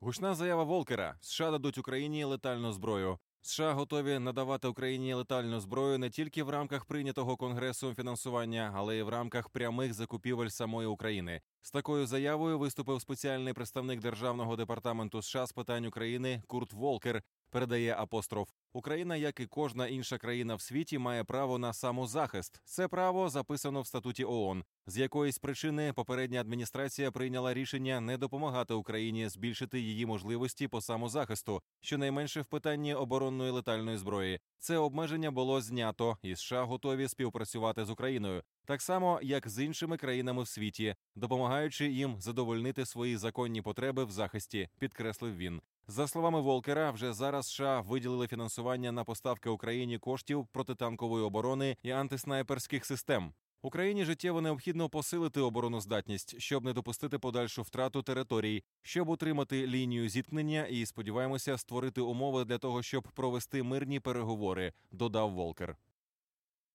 [0.00, 3.18] Гучна заява Волкера: США дадуть Україні летальну зброю.
[3.40, 9.02] США готові надавати Україні летальну зброю не тільки в рамках прийнятого конгресом фінансування, але й
[9.02, 11.40] в рамках прямих закупівель самої України.
[11.62, 17.22] З такою заявою виступив спеціальний представник державного департаменту США з питань України Курт Волкер.
[17.50, 18.50] Передає апостроф.
[18.72, 22.60] Україна, як і кожна інша країна в світі, має право на самозахист.
[22.64, 24.64] Це право записано в статуті ООН.
[24.86, 31.62] З якоїсь причини попередня адміністрація прийняла рішення не допомагати Україні збільшити її можливості по самозахисту,
[31.80, 34.40] щонайменше в питанні оборонної летальної зброї.
[34.58, 39.96] Це обмеження було знято, і США готові співпрацювати з Україною, так само як з іншими
[39.96, 45.60] країнами в світі, допомагаючи їм задовольнити свої законні потреби в захисті, підкреслив він.
[45.90, 48.57] За словами Волкера, вже зараз США виділили фінансування
[48.92, 53.32] на поставки Україні коштів протитанкової оборони і антиснайперських систем.
[53.62, 60.66] Україні життєво необхідно посилити обороноздатність, щоб не допустити подальшу втрату територій, щоб утримати лінію зіткнення
[60.66, 64.72] і сподіваємося створити умови для того, щоб провести мирні переговори.
[64.92, 65.76] Додав Волкер.